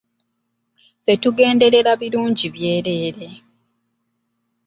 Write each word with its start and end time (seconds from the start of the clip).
Ffe 1.01 1.13
tugenderera 1.21 1.91
birungi 2.01 2.47
byerere. 2.55 3.29